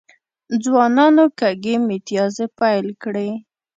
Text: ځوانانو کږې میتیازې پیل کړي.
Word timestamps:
ځوانانو 0.63 1.25
کږې 1.39 1.75
میتیازې 1.89 2.45
پیل 2.59 2.87
کړي. 3.03 3.29